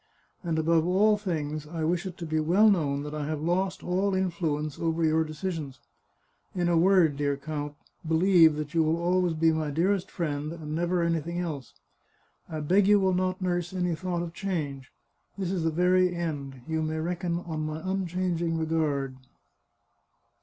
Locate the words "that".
3.03-3.13, 8.55-8.73